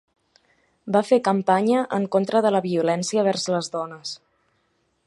Va 0.95 1.01
fer 1.09 1.19
campanya 1.27 1.83
en 1.99 2.09
contra 2.17 2.43
de 2.47 2.53
la 2.57 2.63
violència 2.71 3.27
vers 3.31 3.47
les 3.57 3.71
dones. 3.79 4.17